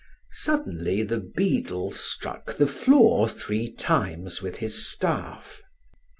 Suddenly 0.31 1.03
the 1.03 1.19
beadle 1.19 1.91
struck 1.91 2.55
the 2.57 2.65
floor 2.65 3.29
three 3.29 3.71
times 3.71 4.41
with 4.41 4.57
his 4.57 4.83
staff. 4.91 5.61